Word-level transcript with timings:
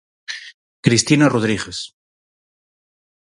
Cristina 0.85 1.25
Rodríguez. 1.33 1.79